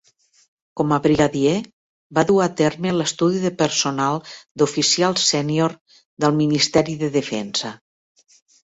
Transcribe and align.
Com 0.79 0.93
a 0.95 0.97
brigadier, 1.03 1.51
va 2.19 2.23
dur 2.31 2.39
a 2.45 2.49
terme 2.63 2.95
l'estudi 2.95 3.43
de 3.45 3.53
personal 3.61 4.19
d'oficials 4.63 5.29
sèniors 5.35 5.81
del 6.25 6.39
Ministeri 6.43 6.99
de 7.05 7.17
Defensa. 7.21 7.79